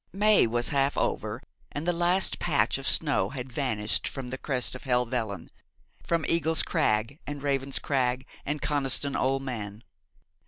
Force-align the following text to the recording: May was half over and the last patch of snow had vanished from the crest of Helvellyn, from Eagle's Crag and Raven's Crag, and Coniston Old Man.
May 0.13 0.47
was 0.47 0.69
half 0.69 0.97
over 0.97 1.43
and 1.71 1.87
the 1.87 1.93
last 1.93 2.39
patch 2.39 2.79
of 2.79 2.87
snow 2.87 3.29
had 3.29 3.51
vanished 3.53 4.07
from 4.07 4.29
the 4.29 4.37
crest 4.39 4.73
of 4.73 4.83
Helvellyn, 4.85 5.51
from 6.03 6.25
Eagle's 6.27 6.63
Crag 6.63 7.19
and 7.27 7.43
Raven's 7.43 7.77
Crag, 7.77 8.25
and 8.43 8.59
Coniston 8.63 9.15
Old 9.15 9.43
Man. 9.43 9.83